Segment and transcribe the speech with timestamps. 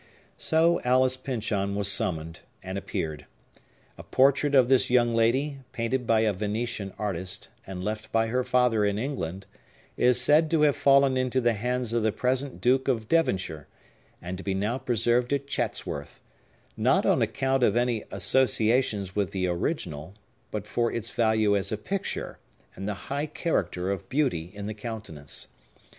[0.39, 3.27] So Alice Pyncheon was summoned, and appeared.
[3.99, 8.43] A portrait of this young lady, painted by a Venetian artist, and left by her
[8.43, 9.45] father in England,
[9.97, 13.67] is said to have fallen into the hands of the present Duke of Devonshire,
[14.19, 16.19] and to be now preserved at Chatsworth;
[16.75, 20.15] not on account of any associations with the original,
[20.49, 22.39] but for its value as a picture,
[22.75, 25.49] and the high character of beauty in the countenance.